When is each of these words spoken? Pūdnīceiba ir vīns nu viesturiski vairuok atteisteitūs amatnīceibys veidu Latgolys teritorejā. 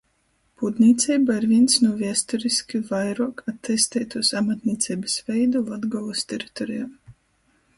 Pūdnīceiba 0.59 1.33
ir 1.41 1.43
vīns 1.51 1.75
nu 1.83 1.91
viesturiski 1.99 2.81
vairuok 2.87 3.43
atteisteitūs 3.53 4.33
amatnīceibys 4.41 5.19
veidu 5.29 5.63
Latgolys 5.69 6.25
teritorejā. 6.33 6.89